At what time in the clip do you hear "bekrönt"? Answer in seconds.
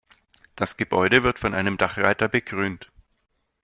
2.27-2.91